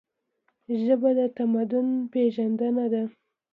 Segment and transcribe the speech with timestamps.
[0.83, 3.03] ژبه د تمدن پیژندنه ده.